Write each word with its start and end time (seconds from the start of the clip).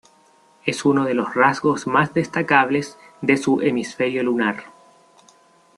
Es 0.65 0.83
uno 0.83 1.05
de 1.05 1.13
los 1.13 1.35
rasgos 1.35 1.85
más 1.85 2.11
destacables 2.15 2.97
de 3.21 3.37
su 3.37 3.61
hemisferio 3.61 4.23
lunar. 4.23 4.63